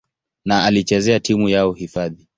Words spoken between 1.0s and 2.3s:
timu yao hifadhi.